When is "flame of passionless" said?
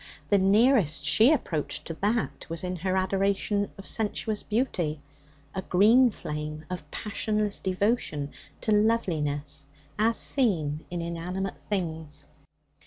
6.09-7.59